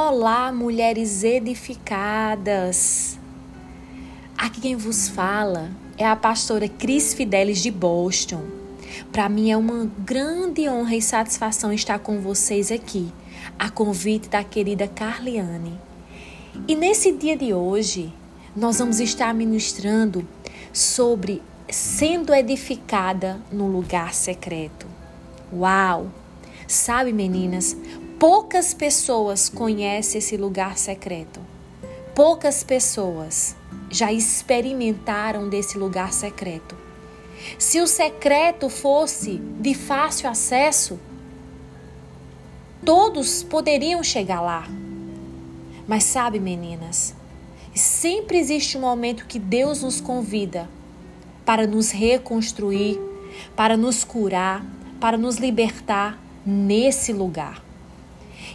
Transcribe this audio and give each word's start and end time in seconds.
Olá, 0.00 0.52
mulheres 0.52 1.24
edificadas! 1.24 3.18
Aqui 4.38 4.60
quem 4.60 4.76
vos 4.76 5.08
fala 5.08 5.72
é 5.96 6.06
a 6.06 6.14
pastora 6.14 6.68
Cris 6.68 7.12
Fidelis 7.12 7.60
de 7.60 7.72
Boston. 7.72 8.44
Para 9.10 9.28
mim 9.28 9.50
é 9.50 9.56
uma 9.56 9.90
grande 9.98 10.68
honra 10.68 10.94
e 10.94 11.02
satisfação 11.02 11.72
estar 11.72 11.98
com 11.98 12.20
vocês 12.20 12.70
aqui, 12.70 13.12
a 13.58 13.68
convite 13.70 14.28
da 14.28 14.44
querida 14.44 14.86
Carliane. 14.86 15.76
E 16.68 16.76
nesse 16.76 17.10
dia 17.10 17.36
de 17.36 17.52
hoje, 17.52 18.14
nós 18.54 18.78
vamos 18.78 19.00
estar 19.00 19.34
ministrando 19.34 20.24
sobre 20.72 21.42
sendo 21.68 22.32
edificada 22.32 23.40
no 23.50 23.66
lugar 23.66 24.14
secreto. 24.14 24.86
Uau! 25.52 26.06
Sabe, 26.68 27.12
meninas, 27.12 27.76
poucas 28.18 28.74
pessoas 28.74 29.48
conhecem 29.48 30.18
esse 30.18 30.36
lugar 30.36 30.76
secreto. 30.76 31.40
Poucas 32.14 32.64
pessoas 32.64 33.54
já 33.88 34.12
experimentaram 34.12 35.48
desse 35.48 35.78
lugar 35.78 36.12
secreto. 36.12 36.76
Se 37.58 37.80
o 37.80 37.86
secreto 37.86 38.68
fosse 38.68 39.36
de 39.60 39.72
fácil 39.72 40.28
acesso, 40.28 40.98
todos 42.84 43.44
poderiam 43.44 44.02
chegar 44.02 44.40
lá. 44.40 44.66
Mas 45.86 46.02
sabe, 46.02 46.40
meninas, 46.40 47.14
sempre 47.72 48.36
existe 48.36 48.76
um 48.76 48.80
momento 48.80 49.26
que 49.26 49.38
Deus 49.38 49.82
nos 49.82 50.00
convida 50.00 50.68
para 51.46 51.68
nos 51.68 51.92
reconstruir, 51.92 52.98
para 53.54 53.76
nos 53.76 54.02
curar, 54.02 54.66
para 55.00 55.16
nos 55.16 55.36
libertar 55.36 56.18
nesse 56.44 57.12
lugar. 57.12 57.67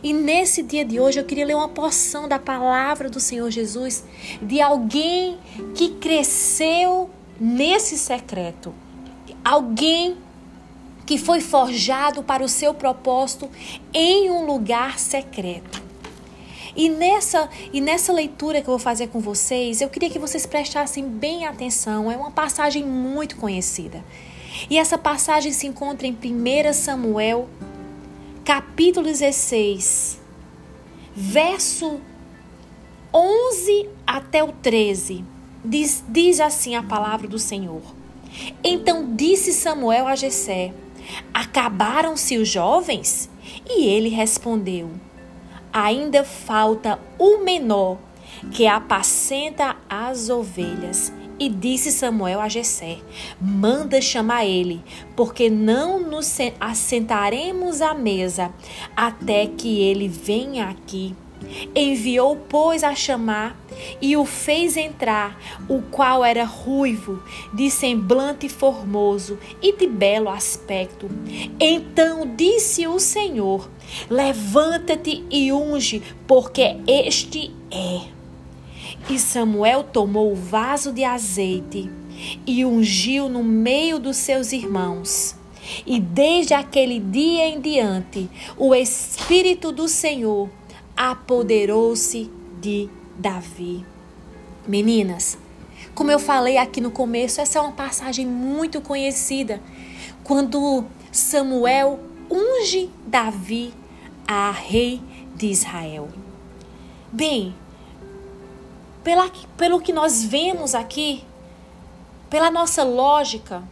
E 0.03 0.11
nesse 0.11 0.61
dia 0.61 0.83
de 0.83 0.99
hoje 0.99 1.17
eu 1.17 1.23
queria 1.23 1.45
ler 1.45 1.55
uma 1.55 1.69
porção 1.69 2.27
da 2.27 2.37
palavra 2.37 3.09
do 3.09 3.21
Senhor 3.21 3.49
Jesus 3.49 4.03
de 4.41 4.61
alguém 4.61 5.37
que 5.73 5.91
cresceu 5.91 7.09
nesse 7.39 7.97
secreto. 7.97 8.73
Alguém 9.45 10.17
que 11.05 11.17
foi 11.17 11.39
forjado 11.39 12.21
para 12.21 12.43
o 12.43 12.49
seu 12.49 12.73
propósito 12.73 13.49
em 13.93 14.29
um 14.29 14.45
lugar 14.45 14.99
secreto. 14.99 15.81
E 16.75 16.89
nessa, 16.89 17.49
e 17.71 17.79
nessa 17.79 18.11
leitura 18.11 18.61
que 18.61 18.67
eu 18.67 18.71
vou 18.71 18.79
fazer 18.79 19.07
com 19.07 19.19
vocês, 19.19 19.79
eu 19.79 19.89
queria 19.89 20.09
que 20.09 20.19
vocês 20.19 20.45
prestassem 20.45 21.07
bem 21.07 21.45
atenção. 21.45 22.11
É 22.11 22.17
uma 22.17 22.31
passagem 22.31 22.83
muito 22.83 23.37
conhecida. 23.37 24.03
E 24.69 24.77
essa 24.77 24.97
passagem 24.97 25.51
se 25.51 25.67
encontra 25.67 26.07
em 26.07 26.13
1 26.13 26.73
Samuel 26.73 27.47
capítulo 28.43 29.05
16, 29.05 30.19
verso 31.15 32.01
11 33.13 33.89
até 34.05 34.43
o 34.43 34.51
13, 34.51 35.23
diz, 35.63 36.03
diz 36.09 36.41
assim 36.41 36.75
a 36.75 36.83
palavra 36.83 37.25
do 37.25 37.39
Senhor. 37.39 37.81
Então 38.61 39.15
disse 39.15 39.53
Samuel 39.53 40.07
a 40.07 40.15
Jessé: 40.15 40.73
Acabaram-se 41.33 42.37
os 42.37 42.49
jovens? 42.49 43.29
E 43.65 43.87
ele 43.87 44.09
respondeu: 44.09 44.91
Ainda 45.71 46.25
falta 46.25 46.99
o 47.17 47.37
menor 47.43 47.97
que 48.51 48.67
apacenta 48.67 49.77
as 49.89 50.29
ovelhas. 50.29 51.13
E 51.39 51.49
disse 51.49 51.91
Samuel 51.91 52.39
a 52.39 52.47
Jessé: 52.47 52.97
Manda 53.39 54.01
chamar 54.01 54.45
ele, 54.45 54.81
porque 55.15 55.49
não 55.49 55.99
nos 55.99 56.37
assentaremos 56.59 57.81
à 57.81 57.93
mesa 57.93 58.53
até 58.95 59.47
que 59.47 59.81
ele 59.81 60.07
venha 60.07 60.69
aqui. 60.69 61.15
Enviou, 61.75 62.37
pois, 62.47 62.83
a 62.83 62.95
chamar 62.95 63.57
e 64.01 64.15
o 64.15 64.25
fez 64.25 64.77
entrar, 64.77 65.37
o 65.67 65.81
qual 65.81 66.23
era 66.23 66.45
ruivo, 66.45 67.21
de 67.53 67.69
semblante 67.69 68.47
formoso 68.47 69.37
e 69.61 69.75
de 69.75 69.87
belo 69.87 70.29
aspecto. 70.29 71.09
Então 71.59 72.35
disse 72.35 72.87
o 72.87 72.99
Senhor: 72.99 73.69
Levanta-te 74.09 75.23
e 75.29 75.51
unge, 75.51 76.01
porque 76.27 76.77
este 76.87 77.51
é. 77.71 78.12
E 79.09 79.19
Samuel 79.19 79.83
tomou 79.83 80.31
o 80.31 80.35
vaso 80.35 80.91
de 80.91 81.03
azeite 81.03 81.89
e 82.45 82.63
ungiu 82.63 83.27
no 83.27 83.43
meio 83.43 83.99
dos 83.99 84.17
seus 84.17 84.51
irmãos. 84.51 85.35
E 85.85 85.99
desde 85.99 86.53
aquele 86.53 86.99
dia 86.99 87.47
em 87.47 87.59
diante, 87.59 88.29
o 88.57 88.73
Espírito 88.73 89.71
do 89.71 89.87
Senhor 89.87 90.49
apoderou-se 90.95 92.29
de 92.61 92.89
Davi. 93.17 93.85
Meninas, 94.67 95.37
como 95.93 96.11
eu 96.11 96.19
falei 96.19 96.57
aqui 96.57 96.81
no 96.81 96.91
começo, 96.91 97.41
essa 97.41 97.59
é 97.59 97.61
uma 97.61 97.71
passagem 97.71 98.25
muito 98.25 98.81
conhecida. 98.81 99.61
Quando 100.23 100.85
Samuel 101.11 101.99
unge 102.29 102.89
Davi 103.05 103.73
a 104.27 104.51
rei 104.51 105.01
de 105.35 105.47
Israel. 105.47 106.09
Bem, 107.11 107.53
pela, 109.03 109.29
pelo 109.57 109.81
que 109.81 109.91
nós 109.91 110.23
vemos 110.23 110.73
aqui, 110.73 111.23
pela 112.29 112.49
nossa 112.49 112.83
lógica, 112.83 113.63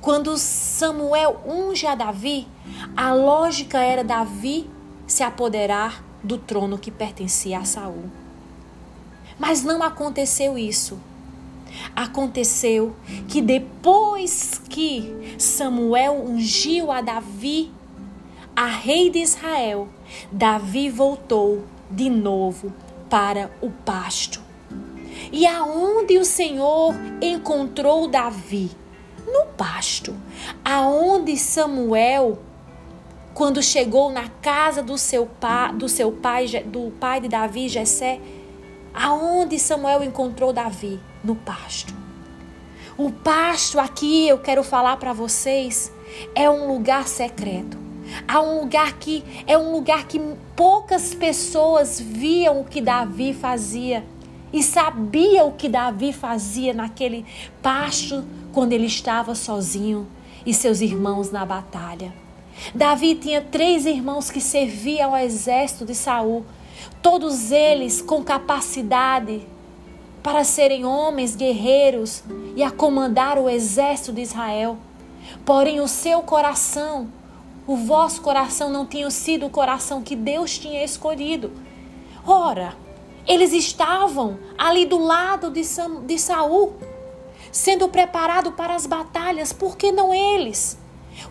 quando 0.00 0.36
Samuel 0.36 1.40
unge 1.46 1.86
a 1.86 1.94
Davi, 1.94 2.48
a 2.96 3.12
lógica 3.12 3.78
era 3.78 4.02
Davi 4.02 4.68
se 5.06 5.22
apoderar 5.22 6.04
do 6.22 6.38
trono 6.38 6.78
que 6.78 6.90
pertencia 6.90 7.58
a 7.58 7.64
Saul. 7.64 8.10
Mas 9.38 9.62
não 9.62 9.82
aconteceu 9.82 10.58
isso. 10.58 10.98
Aconteceu 11.94 12.96
que 13.28 13.42
depois 13.42 14.60
que 14.68 15.36
Samuel 15.38 16.24
ungiu 16.26 16.90
a 16.90 17.00
Davi, 17.00 17.70
a 18.56 18.66
rei 18.66 19.10
de 19.10 19.20
Israel, 19.20 19.88
Davi 20.32 20.90
voltou 20.90 21.64
de 21.90 22.10
novo 22.10 22.72
para 23.08 23.50
o 23.60 23.70
pasto. 23.70 24.47
E 25.30 25.46
aonde 25.46 26.18
o 26.18 26.24
Senhor 26.24 26.94
encontrou 27.20 28.08
Davi? 28.08 28.70
No 29.26 29.46
pasto. 29.56 30.16
Aonde 30.64 31.36
Samuel, 31.36 32.38
quando 33.34 33.62
chegou 33.62 34.10
na 34.10 34.28
casa 34.28 34.82
do 34.82 34.96
seu 34.96 35.26
pai, 35.26 35.72
do 35.74 35.88
seu 35.88 36.10
pai, 36.10 36.46
do 36.64 36.92
pai 36.98 37.20
de 37.20 37.28
Davi, 37.28 37.68
Jessé, 37.68 38.20
aonde 38.94 39.58
Samuel 39.58 40.02
encontrou 40.02 40.52
Davi? 40.52 40.98
No 41.22 41.34
pasto. 41.34 41.94
O 42.96 43.12
pasto 43.12 43.78
aqui, 43.78 44.26
eu 44.26 44.38
quero 44.38 44.64
falar 44.64 44.96
para 44.96 45.12
vocês, 45.12 45.92
é 46.34 46.48
um 46.48 46.72
lugar 46.72 47.06
secreto. 47.06 47.78
Há 48.26 48.40
um 48.40 48.60
lugar 48.60 48.94
que 48.94 49.22
é 49.46 49.58
um 49.58 49.70
lugar 49.72 50.06
que 50.06 50.18
poucas 50.56 51.14
pessoas 51.14 52.00
viam 52.00 52.62
o 52.62 52.64
que 52.64 52.80
Davi 52.80 53.34
fazia 53.34 54.02
e 54.52 54.62
sabia 54.62 55.44
o 55.44 55.52
que 55.52 55.68
Davi 55.68 56.12
fazia 56.12 56.72
naquele 56.72 57.24
pasto 57.62 58.24
quando 58.52 58.72
ele 58.72 58.86
estava 58.86 59.34
sozinho 59.34 60.06
e 60.44 60.54
seus 60.54 60.80
irmãos 60.80 61.30
na 61.30 61.44
batalha. 61.44 62.12
Davi 62.74 63.14
tinha 63.14 63.40
três 63.40 63.86
irmãos 63.86 64.30
que 64.30 64.40
serviam 64.40 65.14
ao 65.14 65.20
exército 65.20 65.84
de 65.84 65.94
Saul, 65.94 66.44
todos 67.02 67.52
eles 67.52 68.02
com 68.02 68.24
capacidade 68.24 69.46
para 70.22 70.44
serem 70.44 70.84
homens 70.84 71.36
guerreiros 71.36 72.24
e 72.56 72.62
a 72.62 72.70
comandar 72.70 73.38
o 73.38 73.48
exército 73.48 74.12
de 74.12 74.22
Israel. 74.22 74.76
Porém, 75.44 75.80
o 75.80 75.88
seu 75.88 76.20
coração, 76.22 77.08
o 77.66 77.76
vosso 77.76 78.20
coração 78.22 78.70
não 78.70 78.84
tinha 78.84 79.10
sido 79.10 79.46
o 79.46 79.50
coração 79.50 80.02
que 80.02 80.16
Deus 80.16 80.58
tinha 80.58 80.84
escolhido. 80.84 81.52
Ora, 82.26 82.74
eles 83.28 83.52
estavam 83.52 84.38
ali 84.56 84.86
do 84.86 84.98
lado 84.98 85.50
de, 85.50 85.62
Sam, 85.62 86.06
de 86.06 86.18
Saul, 86.18 86.74
sendo 87.52 87.86
preparado 87.88 88.52
para 88.52 88.74
as 88.74 88.86
batalhas, 88.86 89.52
por 89.52 89.76
que 89.76 89.92
não 89.92 90.14
eles? 90.14 90.78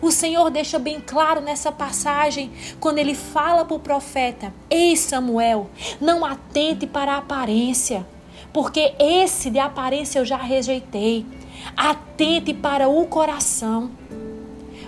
O 0.00 0.12
Senhor 0.12 0.50
deixa 0.50 0.78
bem 0.78 1.00
claro 1.00 1.40
nessa 1.40 1.72
passagem, 1.72 2.52
quando 2.78 2.98
ele 2.98 3.14
fala 3.14 3.64
para 3.64 3.76
o 3.76 3.80
profeta: 3.80 4.54
Ei 4.70 4.96
Samuel, 4.96 5.68
não 6.00 6.24
atente 6.24 6.86
para 6.86 7.14
a 7.14 7.18
aparência, 7.18 8.06
porque 8.52 8.94
esse 8.98 9.50
de 9.50 9.58
aparência 9.58 10.20
eu 10.20 10.24
já 10.24 10.36
rejeitei. 10.36 11.26
Atente 11.76 12.54
para 12.54 12.88
o 12.88 13.06
coração. 13.06 13.90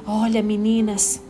Olha, 0.07 0.43
meninas, 0.43 1.21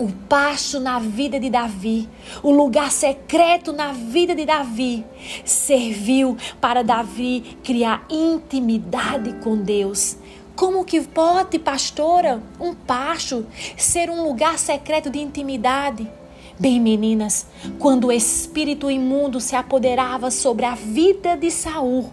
o 0.00 0.08
pasto 0.08 0.80
na 0.80 0.98
vida 0.98 1.38
de 1.38 1.50
Davi, 1.50 2.08
o 2.42 2.50
lugar 2.50 2.90
secreto 2.90 3.70
na 3.70 3.92
vida 3.92 4.34
de 4.34 4.46
Davi, 4.46 5.04
serviu 5.44 6.38
para 6.58 6.82
Davi 6.82 7.58
criar 7.62 8.06
intimidade 8.08 9.34
com 9.42 9.58
Deus. 9.58 10.16
Como 10.56 10.86
que 10.86 11.02
pode, 11.02 11.58
pastora, 11.58 12.42
um 12.58 12.74
pasto 12.74 13.46
ser 13.76 14.08
um 14.08 14.22
lugar 14.22 14.58
secreto 14.58 15.10
de 15.10 15.18
intimidade? 15.18 16.10
Bem, 16.58 16.80
meninas, 16.80 17.46
quando 17.78 18.06
o 18.06 18.12
espírito 18.12 18.90
imundo 18.90 19.38
se 19.38 19.54
apoderava 19.54 20.30
sobre 20.30 20.64
a 20.64 20.74
vida 20.74 21.36
de 21.36 21.50
Saul, 21.50 22.10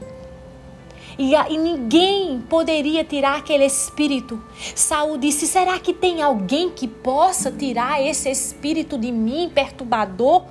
e, 1.18 1.34
e, 1.34 1.58
ninguém 1.58 2.40
poderia 2.42 3.04
tirar 3.04 3.38
aquele 3.38 3.66
espírito. 3.66 4.42
Saul 4.76 5.18
disse: 5.18 5.48
Será 5.48 5.80
que 5.80 5.94
tem 5.94 6.22
alguém 6.22 6.70
que 6.70 6.88
possa 6.88 7.52
tirar 7.52 8.02
esse 8.02 8.30
espírito 8.30 8.98
de 8.98 9.12
mim, 9.12 9.52
perturbador? 9.54 10.44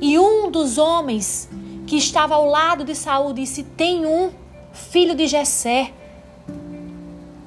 E 0.00 0.18
um 0.18 0.50
dos 0.50 0.78
homens 0.78 1.48
que 1.86 1.96
estava 1.96 2.34
ao 2.34 2.46
lado 2.46 2.84
de 2.84 2.94
Saul 2.94 3.32
disse: 3.32 3.62
Tem 3.62 4.06
um, 4.06 4.30
filho 4.72 5.14
de 5.14 5.26
Jessé, 5.26 5.92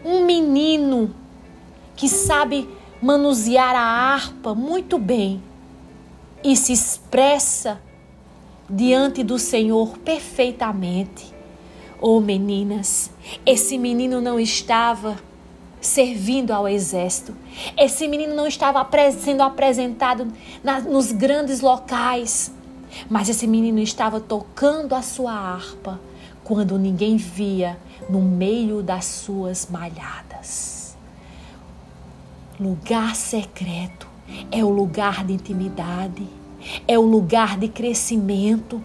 um 0.03 0.25
menino 0.25 1.15
que 1.95 2.07
sabe 2.07 2.69
manusear 3.01 3.75
a 3.75 4.13
harpa 4.13 4.53
muito 4.53 4.97
bem 4.97 5.41
e 6.43 6.55
se 6.55 6.73
expressa 6.73 7.81
diante 8.69 9.23
do 9.23 9.39
Senhor 9.39 9.97
perfeitamente. 9.99 11.34
Oh 12.01 12.19
meninas, 12.19 13.09
esse 13.45 13.77
menino 13.77 14.19
não 14.21 14.39
estava 14.39 15.18
servindo 15.80 16.51
ao 16.51 16.68
exército. 16.68 17.36
Esse 17.77 18.07
menino 18.07 18.36
não 18.36 18.47
estava 18.47 18.86
sendo 19.12 19.42
apresentado 19.42 20.27
nos 20.89 21.12
grandes 21.12 21.62
locais. 21.62 22.51
Mas 23.09 23.30
esse 23.30 23.45
menino 23.45 23.80
estava 23.80 24.19
tocando 24.19 24.95
a 24.95 25.01
sua 25.01 25.33
harpa 25.33 26.00
quando 26.44 26.77
ninguém 26.77 27.18
via 27.18 27.77
no 28.09 28.21
meio 28.21 28.81
das 28.81 29.06
suas 29.06 29.68
malhadas. 29.69 30.95
Lugar 32.59 33.15
secreto 33.15 34.07
é 34.51 34.63
o 34.63 34.69
lugar 34.69 35.25
de 35.25 35.33
intimidade, 35.33 36.25
é 36.88 36.97
o 36.97 37.01
lugar 37.01 37.57
de 37.57 37.68
crescimento, 37.68 38.81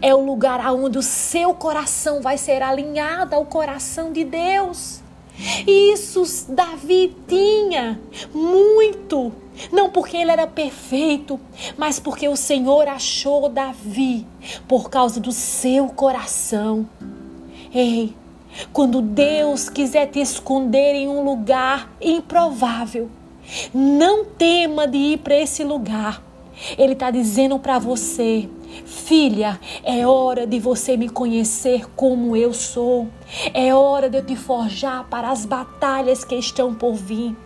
é 0.00 0.14
o 0.14 0.24
lugar 0.24 0.60
aonde 0.60 0.98
o 0.98 1.02
seu 1.02 1.54
coração 1.54 2.20
vai 2.20 2.36
ser 2.38 2.62
alinhado 2.62 3.34
ao 3.34 3.44
coração 3.44 4.12
de 4.12 4.24
Deus. 4.24 5.00
Isso 5.66 6.22
Davi 6.48 7.16
tinha 7.26 7.98
muito, 8.34 9.32
não 9.72 9.90
porque 9.90 10.16
ele 10.16 10.30
era 10.30 10.46
perfeito, 10.46 11.40
mas 11.76 11.98
porque 11.98 12.28
o 12.28 12.36
Senhor 12.36 12.86
achou 12.86 13.48
Davi 13.48 14.26
por 14.68 14.90
causa 14.90 15.18
do 15.18 15.32
seu 15.32 15.88
coração. 15.88 16.86
Ei, 17.74 18.14
quando 18.72 19.00
Deus 19.00 19.68
quiser 19.70 20.06
te 20.06 20.20
esconder 20.20 20.94
em 20.94 21.08
um 21.08 21.24
lugar 21.24 21.90
improvável, 22.00 23.08
não 23.72 24.24
tema 24.24 24.86
de 24.86 24.98
ir 24.98 25.18
para 25.18 25.36
esse 25.36 25.64
lugar. 25.64 26.22
Ele 26.76 26.92
está 26.92 27.10
dizendo 27.10 27.58
para 27.58 27.78
você: 27.78 28.48
Filha, 28.84 29.60
é 29.84 30.06
hora 30.06 30.46
de 30.46 30.58
você 30.58 30.96
me 30.96 31.08
conhecer 31.08 31.86
como 31.94 32.36
eu 32.36 32.54
sou. 32.54 33.08
É 33.52 33.74
hora 33.74 34.08
de 34.08 34.18
eu 34.18 34.24
te 34.24 34.36
forjar 34.36 35.04
para 35.08 35.30
as 35.30 35.44
batalhas 35.44 36.24
que 36.24 36.34
estão 36.34 36.74
por 36.74 36.94
vir. 36.94 37.36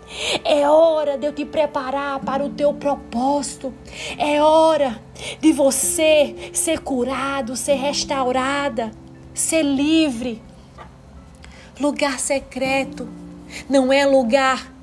É 0.44 0.68
hora 0.68 1.18
de 1.18 1.26
eu 1.26 1.32
te 1.32 1.44
preparar 1.44 2.20
para 2.20 2.44
o 2.44 2.50
teu 2.50 2.72
propósito. 2.74 3.72
É 4.16 4.42
hora 4.42 5.00
de 5.40 5.52
você 5.52 6.50
ser 6.52 6.80
curado, 6.80 7.56
ser 7.56 7.74
restaurada, 7.74 8.90
ser 9.34 9.62
livre. 9.62 10.42
Lugar 11.80 12.18
secreto 12.18 13.08
não 13.68 13.92
é 13.92 14.06
lugar 14.06 14.75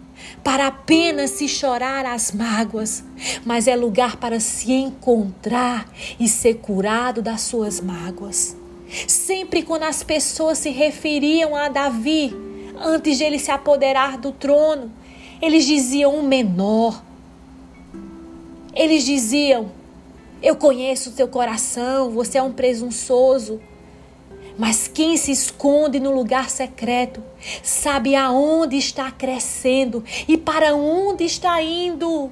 para 0.44 0.68
apenas 0.68 1.32
se 1.32 1.48
chorar 1.48 2.06
as 2.06 2.32
mágoas, 2.32 3.04
mas 3.46 3.68
é 3.68 3.76
lugar 3.76 4.18
para 4.18 4.40
se 4.40 4.72
encontrar 4.72 5.90
e 6.20 6.28
ser 6.28 6.56
curado 6.56 7.22
das 7.22 7.42
suas 7.42 7.80
mágoas. 7.80 8.56
Sempre 9.08 9.64
quando 9.64 9.84
as 9.84 10.04
pessoas 10.04 10.58
se 10.58 10.70
referiam 10.70 11.56
a 11.56 11.70
Davi, 11.70 12.36
antes 12.78 13.18
de 13.18 13.24
ele 13.24 13.40
se 13.40 13.52
apoderar 13.52 14.18
do 14.18 14.32
trono, 14.32 14.92
eles 15.42 15.66
diziam 15.66 16.16
um 16.16 16.24
menor. 16.24 17.04
Eles 18.74 19.04
diziam: 19.04 19.72
Eu 20.42 20.56
conheço 20.56 21.10
o 21.10 21.14
teu 21.14 21.28
coração, 21.28 22.12
você 22.12 22.38
é 22.38 22.44
um 22.44 22.52
presunçoso. 22.52 23.60
Mas 24.58 24.88
quem 24.88 25.18
se 25.18 25.32
esconde 25.32 26.00
no 26.00 26.14
lugar 26.14 26.50
secreto 26.50 27.24
sabe 27.64 28.16
aonde 28.16 28.78
está 28.78 29.10
crescendo 29.12 30.04
e 30.28 30.38
para 30.38 30.76
onde 30.76 31.24
está 31.24 31.62
indo. 31.62 32.32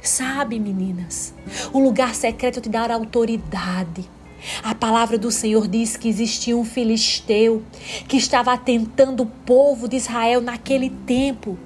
Sabe, 0.00 0.60
meninas, 0.60 1.34
o 1.72 1.80
lugar 1.80 2.14
secreto 2.14 2.60
te 2.60 2.68
dá 2.68 2.92
autoridade. 2.94 4.08
A 4.62 4.74
palavra 4.74 5.18
do 5.18 5.32
Senhor 5.32 5.66
diz 5.66 5.96
que 5.96 6.08
existia 6.08 6.56
um 6.56 6.64
filisteu 6.64 7.64
que 8.06 8.16
estava 8.16 8.52
atentando 8.52 9.24
o 9.24 9.26
povo 9.26 9.88
de 9.88 9.96
Israel 9.96 10.40
naquele 10.40 10.90
tempo. 10.90 11.58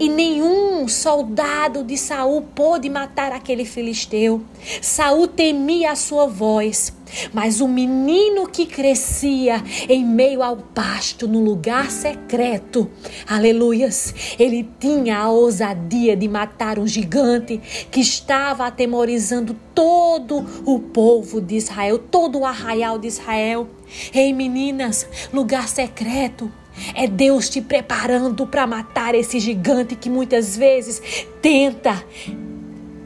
E 0.00 0.08
nenhum 0.08 0.86
soldado 0.86 1.82
de 1.82 1.96
Saul 1.96 2.42
pôde 2.54 2.88
matar 2.88 3.32
aquele 3.32 3.64
filisteu. 3.64 4.40
Saul 4.80 5.26
temia 5.26 5.90
a 5.90 5.96
sua 5.96 6.26
voz, 6.26 6.92
mas 7.32 7.60
o 7.60 7.66
menino 7.66 8.48
que 8.48 8.64
crescia 8.64 9.62
em 9.88 10.04
meio 10.04 10.40
ao 10.40 10.56
pasto, 10.56 11.26
no 11.26 11.40
lugar 11.40 11.90
secreto, 11.90 12.88
aleluias, 13.26 14.14
ele 14.38 14.68
tinha 14.78 15.18
a 15.18 15.30
ousadia 15.30 16.16
de 16.16 16.28
matar 16.28 16.78
um 16.78 16.86
gigante 16.86 17.60
que 17.90 18.00
estava 18.00 18.66
atemorizando 18.66 19.56
todo 19.74 20.46
o 20.64 20.78
povo 20.78 21.40
de 21.40 21.56
Israel, 21.56 21.98
todo 21.98 22.38
o 22.38 22.46
arraial 22.46 23.00
de 23.00 23.08
Israel. 23.08 23.68
Ei, 24.14 24.32
meninas, 24.32 25.08
lugar 25.32 25.66
secreto 25.68 26.52
é 26.94 27.06
Deus 27.06 27.48
te 27.48 27.60
preparando 27.60 28.46
para 28.46 28.66
matar 28.66 29.14
esse 29.14 29.38
gigante 29.40 29.96
que 29.96 30.10
muitas 30.10 30.56
vezes 30.56 31.26
tenta 31.40 32.04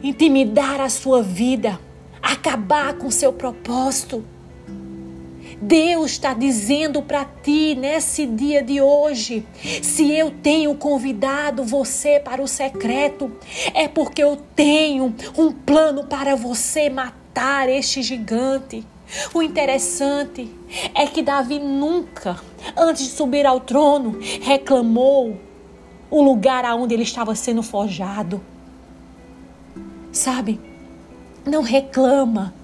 intimidar 0.02 0.80
a 0.80 0.88
sua 0.88 1.22
vida, 1.22 1.78
acabar 2.22 2.94
com 2.94 3.10
seu 3.10 3.32
propósito. 3.32 4.24
Deus 5.60 6.12
está 6.12 6.34
dizendo 6.34 7.02
para 7.02 7.24
ti 7.24 7.76
nesse 7.76 8.26
dia 8.26 8.62
de 8.64 8.80
hoje: 8.80 9.46
se 9.80 10.10
eu 10.10 10.30
tenho 10.30 10.74
convidado 10.74 11.62
você 11.62 12.18
para 12.18 12.42
o 12.42 12.48
secreto, 12.48 13.30
é 13.72 13.86
porque 13.86 14.22
eu 14.22 14.36
tenho 14.56 15.14
um 15.38 15.52
plano 15.52 16.04
para 16.04 16.34
você 16.34 16.90
matar 16.90 17.68
este 17.68 18.02
gigante. 18.02 18.84
O 19.34 19.42
interessante 19.42 20.50
é 20.94 21.06
que 21.06 21.22
Davi 21.22 21.58
nunca, 21.58 22.40
antes 22.76 23.04
de 23.04 23.10
subir 23.10 23.46
ao 23.46 23.60
trono, 23.60 24.18
reclamou 24.40 25.36
o 26.10 26.22
lugar 26.22 26.64
aonde 26.64 26.94
ele 26.94 27.02
estava 27.02 27.34
sendo 27.34 27.62
forjado. 27.62 28.40
Sabe? 30.10 30.60
Não 31.44 31.62
reclama. 31.62 32.54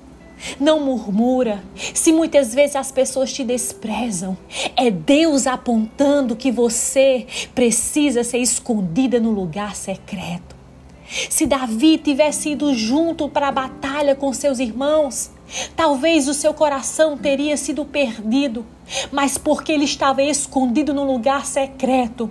Não 0.61 0.81
murmura. 0.81 1.65
Se 1.95 2.13
muitas 2.13 2.55
vezes 2.55 2.77
as 2.77 2.93
pessoas 2.93 3.33
te 3.33 3.43
desprezam, 3.43 4.39
é 4.77 4.91
Deus 4.91 5.47
apontando 5.47 6.37
que 6.37 6.53
você 6.53 7.27
precisa 7.55 8.23
ser 8.23 8.39
escondida 8.39 9.19
no 9.19 9.31
lugar 9.33 9.75
secreto. 9.75 10.57
Se 11.29 11.47
Davi 11.47 11.99
tivesse 11.99 12.51
ido 12.51 12.73
junto 12.75 13.29
para 13.29 13.49
a 13.49 13.53
batalha 13.53 14.15
com 14.15 14.33
seus 14.33 14.59
irmãos, 14.59 15.31
Talvez 15.75 16.29
o 16.29 16.35
seu 16.35 16.53
coração 16.53 17.17
teria 17.17 17.57
sido 17.57 17.85
perdido, 17.85 18.65
mas 19.11 19.39
porque 19.39 19.73
ele 19.73 19.85
estava 19.85 20.23
escondido 20.23 20.93
no 20.93 21.05
lugar 21.05 21.47
secreto, 21.47 22.31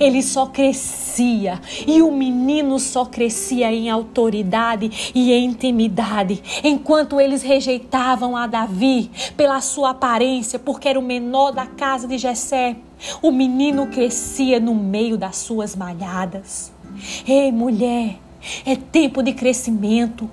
ele 0.00 0.22
só 0.22 0.46
crescia 0.46 1.60
e 1.86 2.02
o 2.02 2.10
menino 2.10 2.78
só 2.78 3.04
crescia 3.04 3.72
em 3.72 3.88
autoridade 3.88 5.12
e 5.14 5.32
em 5.32 5.44
intimidade, 5.44 6.42
enquanto 6.64 7.20
eles 7.20 7.42
rejeitavam 7.42 8.36
a 8.36 8.46
Davi 8.46 9.10
pela 9.36 9.60
sua 9.60 9.90
aparência, 9.90 10.58
porque 10.58 10.88
era 10.88 10.98
o 10.98 11.02
menor 11.02 11.52
da 11.52 11.66
casa 11.66 12.08
de 12.08 12.18
Jessé. 12.18 12.76
O 13.22 13.30
menino 13.30 13.86
crescia 13.86 14.58
no 14.58 14.74
meio 14.74 15.16
das 15.16 15.36
suas 15.36 15.76
malhadas. 15.76 16.72
Ei, 17.26 17.52
mulher, 17.52 18.18
é 18.66 18.74
tempo 18.74 19.22
de 19.22 19.32
crescimento. 19.32 20.28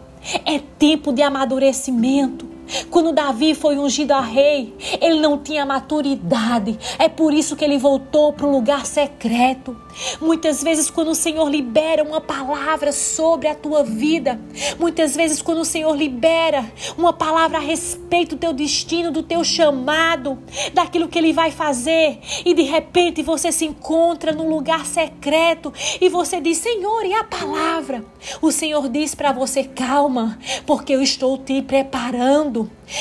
É 0.46 0.60
tempo 0.60 1.14
de 1.14 1.22
amadurecimento. 1.22 2.55
Quando 2.90 3.12
Davi 3.12 3.54
foi 3.54 3.78
ungido 3.78 4.12
a 4.12 4.22
rei, 4.22 4.74
ele 5.02 5.20
não 5.20 5.38
tinha 5.38 5.66
maturidade. 5.66 6.78
É 6.98 7.08
por 7.08 7.34
isso 7.34 7.56
que 7.56 7.64
ele 7.64 7.78
voltou 7.78 8.34
para 8.34 8.46
o 8.46 8.52
lugar 8.52 8.86
secreto. 8.86 9.76
Muitas 10.20 10.62
vezes, 10.62 10.90
quando 10.90 11.12
o 11.12 11.16
Senhor 11.16 11.50
libera 11.50 12.04
uma 12.04 12.20
palavra 12.20 12.92
sobre 12.92 13.48
a 13.48 13.56
tua 13.56 13.84
vida, 13.84 14.40
muitas 14.80 15.16
vezes, 15.16 15.42
quando 15.42 15.60
o 15.60 15.66
Senhor 15.66 15.96
libera 15.96 16.66
uma 16.98 17.14
palavra 17.14 17.58
a 17.58 17.62
respeito 17.62 18.36
do 18.36 18.40
teu 18.40 18.54
destino, 18.54 19.12
do 19.12 19.24
teu 19.24 19.44
chamado, 19.44 20.38
daquilo 20.74 21.08
que 21.08 21.18
Ele 21.18 21.32
vai 21.32 21.52
fazer, 21.52 22.20
e 22.44 22.54
de 22.54 22.64
repente 22.64 23.22
você 23.22 23.52
se 23.52 23.66
encontra 23.66 24.32
num 24.32 24.50
lugar 24.50 24.86
secreto 24.86 25.74
e 26.00 26.10
você 26.10 26.42
diz: 26.42 26.58
Senhor, 26.58 27.06
e 27.06 27.14
a 27.14 27.24
palavra? 27.24 28.04
O 28.42 28.52
Senhor 28.52 28.90
diz 28.90 29.16
para 29.16 29.32
você: 29.32 29.64
calma, 29.64 30.38
porque 30.66 30.94
eu 30.94 31.02
estou 31.02 31.38
te 31.38 31.62
preparando. 31.62 32.55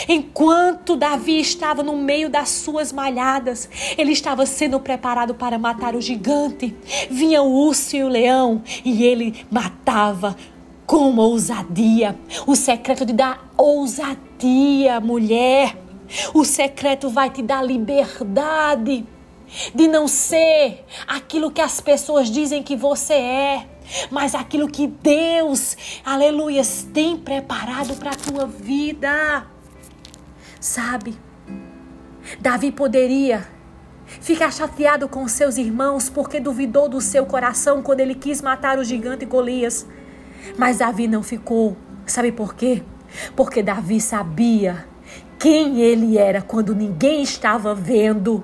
Enquanto 0.09 0.97
Davi 0.97 1.41
estava 1.41 1.83
no 1.83 1.97
meio 1.97 2.29
das 2.29 2.49
suas 2.49 2.93
malhadas, 2.93 3.69
ele 3.97 4.13
estava 4.13 4.47
sendo 4.47 4.81
preparado 4.81 5.35
para 5.35 5.59
matar 5.59 5.95
o 5.95 6.01
gigante. 6.01 6.75
Vinha 7.11 7.43
o 7.43 7.53
urso 7.53 7.97
e 7.97 8.03
o 8.03 8.09
leão 8.09 8.63
e 8.85 9.05
ele 9.05 9.45
matava 9.51 10.37
com 10.87 11.17
ousadia. 11.17 12.19
O 12.47 12.57
secreto 12.57 13.05
de 13.05 13.13
dar 13.13 13.53
ousadia, 13.57 15.01
mulher. 15.01 15.77
O 16.33 16.45
secreto 16.45 17.09
vai 17.09 17.31
te 17.31 17.43
dar 17.43 17.63
liberdade 17.63 19.07
de 19.75 19.87
não 19.89 20.09
ser 20.09 20.85
aquilo 21.07 21.51
que 21.51 21.61
as 21.61 21.81
pessoas 21.81 22.31
dizem 22.31 22.63
que 22.63 22.77
você 22.77 23.15
é, 23.15 23.67
mas 24.11 24.35
aquilo 24.35 24.69
que 24.69 24.87
Deus, 24.87 25.77
aleluias, 26.05 26.87
tem 26.93 27.17
preparado 27.17 27.97
para 27.97 28.11
a 28.11 28.15
tua 28.15 28.47
vida. 28.47 29.47
Sabe? 30.61 31.17
Davi 32.41 32.73
poderia 32.73 33.47
ficar 34.07 34.53
chateado 34.53 35.09
com 35.09 35.27
seus 35.29 35.57
irmãos 35.57 36.09
porque 36.09 36.41
duvidou 36.41 36.89
do 36.89 37.01
seu 37.01 37.27
coração 37.27 37.83
quando 37.83 38.01
ele 38.01 38.15
quis 38.15 38.41
matar 38.41 38.79
o 38.79 38.85
gigante 38.85 39.25
Golias. 39.25 39.87
Mas 40.59 40.79
Davi 40.79 41.07
não 41.07 41.23
ficou. 41.23 41.77
Sabe 42.07 42.33
por 42.33 42.55
quê? 42.55 42.83
Porque 43.37 43.63
Davi 43.63 44.01
sabia 44.01 44.87
quem 45.45 45.83
ele 45.83 46.17
era 46.17 46.41
quando 46.41 46.75
ninguém 46.75 47.23
estava 47.23 47.75
vendo. 47.75 48.43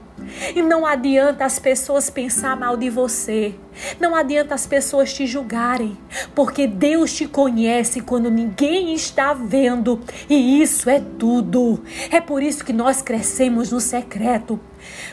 E 0.55 0.61
não 0.61 0.85
adianta 0.85 1.47
as 1.47 1.59
pessoas 1.59 2.11
pensar 2.11 2.55
mal 2.55 2.77
de 2.77 2.91
você. 2.91 3.55
Não 3.99 4.15
adianta 4.15 4.55
as 4.55 4.67
pessoas 4.67 5.15
te 5.15 5.27
julgarem, 5.27 5.97
porque 6.35 6.67
Deus 6.67 7.15
te 7.15 7.27
conhece 7.27 8.03
quando 8.03 8.31
ninguém 8.31 8.93
está 8.93 9.33
vendo, 9.33 9.99
e 10.29 10.61
isso 10.61 10.91
é 10.91 11.01
tudo. 11.19 11.83
É 12.11 12.21
por 12.21 12.43
isso 12.43 12.63
que 12.63 12.73
nós 12.75 13.01
crescemos 13.01 13.73
no 13.73 13.81
secreto, 13.81 14.61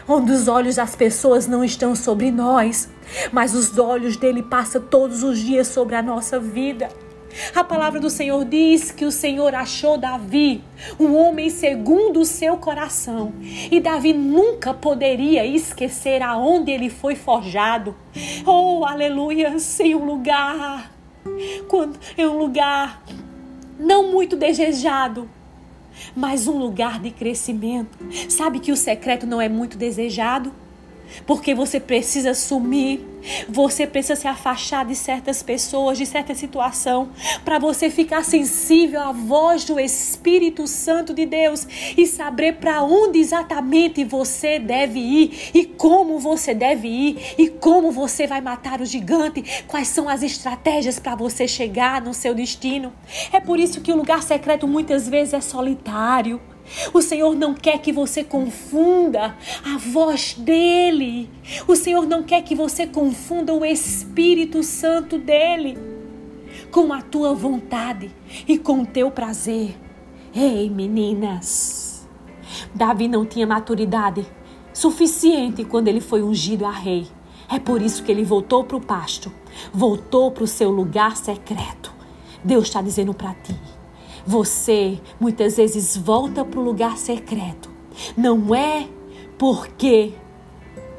onde 0.06 0.34
os 0.34 0.50
olhos 0.50 0.76
das 0.76 0.94
pessoas 0.94 1.48
não 1.48 1.64
estão 1.64 1.96
sobre 1.96 2.32
nós, 2.32 2.90
mas 3.32 3.56
os 3.56 3.78
olhos 3.78 4.18
dele 4.18 4.44
passam 4.44 4.82
todos 4.82 5.24
os 5.24 5.40
dias 5.40 5.68
sobre 5.68 5.96
a 5.96 6.02
nossa 6.02 6.38
vida. 6.38 6.90
A 7.56 7.64
palavra 7.64 8.00
do 8.00 8.10
Senhor 8.10 8.44
diz 8.46 8.92
que 8.92 9.06
o 9.06 9.12
Senhor 9.12 9.54
achou 9.54 9.98
Davi 9.98 10.64
um 11.00 11.16
homem 11.16 11.50
segundo 11.50 12.20
o 12.20 12.26
seu 12.26 12.58
coração. 12.58 13.34
E 13.72 13.80
Davi 13.80 14.14
nunca 14.14 14.74
poderia 14.74 15.46
esquecer 15.46 16.22
aonde 16.22 16.72
ele 16.72 16.90
foi 16.90 17.16
forjado. 17.16 17.96
Oh, 18.46 18.86
aleluia, 18.86 19.56
em 19.80 19.96
um 19.96 20.06
lugar, 20.06 20.92
quando 21.68 22.00
em 22.18 22.26
um 22.26 22.38
lugar 22.38 23.04
não 23.80 24.12
muito 24.12 24.36
desejado, 24.36 25.30
mas 26.16 26.48
um 26.48 26.58
lugar 26.58 27.00
de 27.00 27.12
crescimento. 27.12 27.98
Sabe 28.30 28.60
que 28.60 28.72
o 28.72 28.78
secreto 28.78 29.26
não 29.26 29.40
é 29.40 29.50
muito 29.50 29.78
desejado? 29.78 30.52
Porque 31.26 31.54
você 31.54 31.80
precisa 31.80 32.34
sumir, 32.34 33.06
você 33.50 33.86
precisa 33.86 34.16
se 34.16 34.28
afastar 34.28 34.86
de 34.86 34.96
certas 34.96 35.44
pessoas, 35.44 35.98
de 35.98 36.06
certa 36.06 36.34
situação, 36.34 37.10
para 37.44 37.60
você 37.60 37.90
ficar 37.90 38.24
sensível 38.24 39.02
à 39.02 39.12
voz 39.12 39.66
do 39.66 39.80
Espírito 39.80 40.68
Santo 40.68 41.14
de 41.14 41.26
Deus 41.26 41.68
e 41.98 42.06
saber 42.06 42.54
para 42.54 42.84
onde 42.84 43.20
exatamente 43.20 44.04
você 44.04 44.60
deve 44.60 45.00
ir 45.00 45.52
e 45.54 45.66
como 45.66 46.20
você 46.20 46.54
deve 46.54 46.88
ir 46.88 47.36
e 47.38 47.50
como 47.50 47.92
você 47.92 48.28
vai 48.28 48.42
matar 48.42 48.82
o 48.82 48.86
gigante, 48.86 49.64
quais 49.68 49.88
são 49.88 50.08
as 50.08 50.24
estratégias 50.24 51.00
para 51.00 51.16
você 51.16 51.48
chegar 51.48 52.02
no 52.02 52.14
seu 52.14 52.34
destino. 52.34 52.94
É 53.32 53.40
por 53.40 53.60
isso 53.60 53.82
que 53.82 53.92
o 53.92 53.96
lugar 53.96 54.24
secreto 54.24 54.68
muitas 54.68 55.08
vezes 55.08 55.34
é 55.34 55.42
solitário. 55.42 56.40
O 56.94 57.02
Senhor 57.02 57.36
não 57.36 57.54
quer 57.54 57.80
que 57.80 57.92
você 57.92 58.24
confunda 58.24 59.36
a 59.64 59.78
voz 59.78 60.34
dele. 60.34 61.30
O 61.68 61.76
Senhor 61.76 62.06
não 62.06 62.24
quer 62.24 62.42
que 62.44 62.56
você 62.56 62.86
confunda 62.86 63.54
o 63.54 63.66
Espírito 63.66 64.62
Santo 64.64 65.18
dele 65.18 65.78
com 66.72 66.92
a 66.92 67.02
tua 67.02 67.34
vontade 67.34 68.12
e 68.48 68.58
com 68.58 68.82
o 68.82 68.86
teu 68.86 69.10
prazer. 69.10 69.78
Ei, 70.36 70.70
meninas! 70.70 72.08
Davi 72.74 73.08
não 73.08 73.26
tinha 73.26 73.48
maturidade 73.48 74.26
suficiente 74.74 75.64
quando 75.64 75.88
ele 75.88 76.02
foi 76.02 76.22
ungido 76.22 76.66
a 76.66 76.72
rei. 76.72 77.08
É 77.50 77.60
por 77.60 77.82
isso 77.82 78.04
que 78.04 78.12
ele 78.12 78.24
voltou 78.24 78.64
para 78.64 78.78
o 78.78 78.82
pasto, 78.82 79.32
voltou 79.74 80.32
para 80.32 80.44
o 80.44 80.48
seu 80.48 80.70
lugar 80.70 81.16
secreto. 81.16 81.94
Deus 82.44 82.66
está 82.66 82.82
dizendo 82.82 83.14
para 83.14 83.34
ti 83.34 83.56
você 84.28 85.00
muitas 85.18 85.56
vezes 85.56 85.96
volta 85.96 86.44
para 86.44 86.60
o 86.60 86.64
lugar 86.64 86.98
secreto. 86.98 87.72
Não 88.16 88.54
é 88.54 88.86
porque 89.38 90.12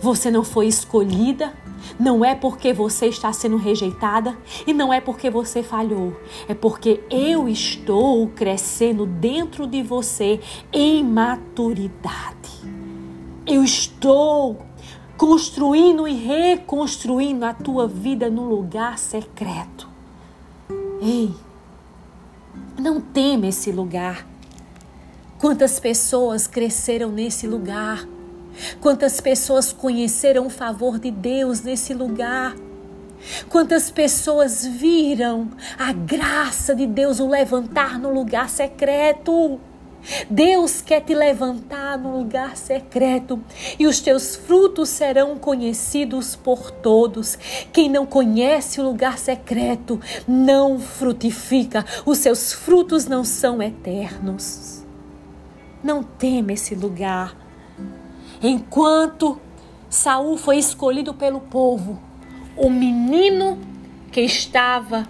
você 0.00 0.30
não 0.30 0.42
foi 0.42 0.66
escolhida, 0.66 1.52
não 2.00 2.24
é 2.24 2.34
porque 2.34 2.72
você 2.72 3.06
está 3.06 3.30
sendo 3.30 3.58
rejeitada 3.58 4.36
e 4.66 4.72
não 4.72 4.92
é 4.92 4.98
porque 4.98 5.28
você 5.28 5.62
falhou. 5.62 6.16
É 6.48 6.54
porque 6.54 7.00
eu 7.10 7.46
estou 7.46 8.28
crescendo 8.28 9.04
dentro 9.04 9.66
de 9.66 9.82
você 9.82 10.40
em 10.72 11.04
maturidade. 11.04 12.48
Eu 13.46 13.62
estou 13.62 14.56
construindo 15.18 16.08
e 16.08 16.14
reconstruindo 16.14 17.44
a 17.44 17.52
tua 17.52 17.86
vida 17.86 18.30
no 18.30 18.44
lugar 18.48 18.98
secreto. 18.98 19.86
Ei, 21.02 21.34
não 22.78 23.00
tema 23.00 23.48
esse 23.48 23.72
lugar. 23.72 24.26
Quantas 25.38 25.78
pessoas 25.78 26.46
cresceram 26.46 27.10
nesse 27.10 27.46
lugar? 27.46 28.06
Quantas 28.80 29.20
pessoas 29.20 29.72
conheceram 29.72 30.46
o 30.46 30.50
favor 30.50 30.98
de 30.98 31.10
Deus 31.10 31.60
nesse 31.62 31.92
lugar? 31.92 32.54
Quantas 33.48 33.90
pessoas 33.90 34.64
viram 34.64 35.48
a 35.78 35.92
graça 35.92 36.74
de 36.74 36.86
Deus 36.86 37.18
o 37.18 37.28
levantar 37.28 37.98
no 37.98 38.12
lugar 38.12 38.48
secreto? 38.48 39.60
Deus 40.30 40.80
quer 40.80 41.00
te 41.00 41.14
levantar 41.14 41.98
no 41.98 42.18
lugar 42.18 42.56
secreto 42.56 43.42
e 43.78 43.86
os 43.86 44.00
teus 44.00 44.36
frutos 44.36 44.88
serão 44.88 45.36
conhecidos 45.38 46.36
por 46.36 46.70
todos. 46.70 47.36
Quem 47.72 47.88
não 47.88 48.06
conhece 48.06 48.80
o 48.80 48.84
lugar 48.84 49.18
secreto 49.18 50.00
não 50.26 50.78
frutifica, 50.78 51.84
os 52.06 52.18
seus 52.18 52.52
frutos 52.52 53.06
não 53.06 53.24
são 53.24 53.62
eternos. 53.62 54.84
Não 55.82 56.02
tema 56.02 56.52
esse 56.52 56.74
lugar. 56.74 57.36
Enquanto 58.42 59.40
Saul 59.88 60.36
foi 60.36 60.58
escolhido 60.58 61.14
pelo 61.14 61.40
povo, 61.40 62.00
o 62.56 62.68
menino 62.68 63.58
que 64.10 64.20
estava 64.20 65.08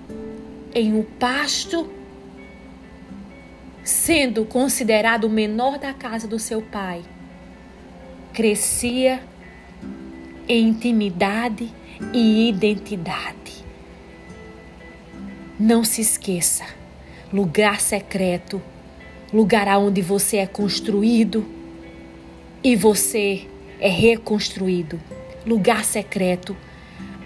em 0.75 0.95
um 0.95 1.03
pasto 1.03 1.89
sendo 3.89 4.45
considerado 4.45 5.25
o 5.25 5.31
menor 5.31 5.79
da 5.79 5.95
casa 5.95 6.29
do 6.29 6.39
seu 6.39 6.61
pai, 6.61 7.03
crescia 8.35 9.23
em 10.47 10.69
intimidade 10.69 11.73
e 12.13 12.51
identidade. 12.51 13.65
Não 15.59 15.85
se 15.85 16.03
esqueça, 16.03 16.67
lugar 17.33 17.81
secreto, 17.81 18.61
lugar 19.33 19.67
onde 19.79 20.03
você 20.03 20.37
é 20.37 20.47
construído 20.47 21.47
e 22.63 22.77
você 22.77 23.47
é 23.81 23.89
reconstruído, 23.89 25.01
lugar 25.47 25.83
secreto, 25.83 26.55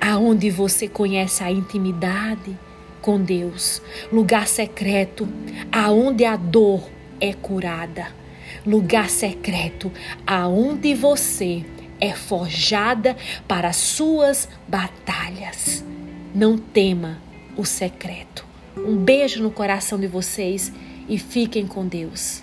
aonde 0.00 0.49
você 0.49 0.87
conhece 0.87 1.42
a 1.42 1.50
intimidade 1.50 2.57
com 3.02 3.21
Deus, 3.21 3.82
lugar 4.11 4.47
secreto 4.47 5.28
aonde 5.71 6.25
a 6.25 6.37
dor 6.37 6.88
é 7.21 7.35
curada, 7.35 8.06
lugar 8.64 9.11
secreto 9.11 9.92
aonde 10.26 10.94
você 10.94 11.64
é 12.00 12.14
forjada 12.14 13.16
para 13.47 13.73
suas 13.73 14.49
batalhas. 14.66 15.85
Não 16.35 16.56
tema 16.56 17.18
o 17.56 17.64
secreto. 17.64 18.47
Um 18.76 18.97
beijo 18.97 19.42
no 19.42 19.50
coração 19.50 20.00
de 20.00 20.06
vocês 20.06 20.73
e 21.09 21.18
fiquem 21.18 21.66
com 21.66 21.87
Deus. 21.87 22.42